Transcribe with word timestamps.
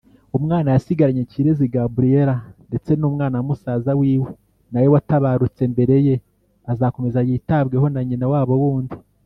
umwana 0.37 0.67
yasigaranye 0.75 1.23
Kirezi 1.31 1.65
Gabriella 1.75 2.35
ndetse 2.69 2.91
n’umwana 2.95 3.35
wa 3.39 3.45
Musaza 3.49 3.91
wiwe 3.99 4.29
nawe 4.71 4.87
watabarutse 4.95 5.61
mbere 5.73 5.95
ye 6.07 6.15
azakomeza 6.71 7.19
yitabweho 7.27 7.85
na 7.93 8.01
nyina 8.07 8.27
wabo 8.35 8.53
wundi. 8.63 8.95